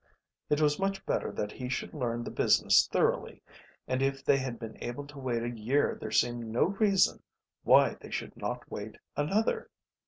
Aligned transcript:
It 0.49 0.59
was 0.59 0.79
much 0.79 1.05
better 1.05 1.31
that 1.33 1.51
he 1.51 1.69
should 1.69 1.93
learn 1.93 2.23
the 2.23 2.31
business 2.31 2.87
thoroughly, 2.87 3.43
and 3.87 4.01
if 4.01 4.25
they 4.25 4.37
had 4.39 4.57
been 4.57 4.75
able 4.81 5.05
to 5.05 5.19
wait 5.19 5.43
a 5.43 5.49
year 5.51 5.95
there 6.01 6.09
seemed 6.09 6.47
no 6.47 6.63
reason 6.63 7.21
why 7.61 7.93
they 7.99 8.09
should 8.09 8.35
not 8.35 8.63
wait 8.71 8.97
another. 9.15 9.69